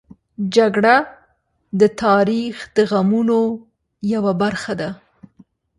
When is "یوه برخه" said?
4.13-4.73